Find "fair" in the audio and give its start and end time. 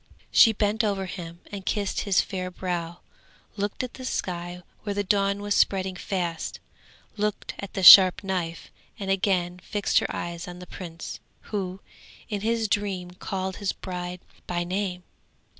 2.21-2.49